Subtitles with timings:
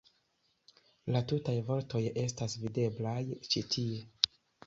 [1.15, 3.17] La tutaj vortoj estas videblaj
[3.51, 4.01] ĉi tie.